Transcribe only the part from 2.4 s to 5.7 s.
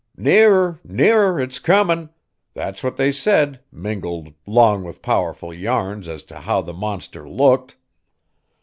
that's what they said, mingled 'long with powerful